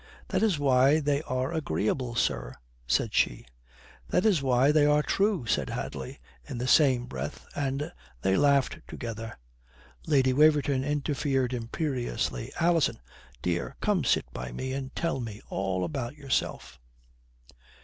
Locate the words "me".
14.51-14.73, 15.19-15.39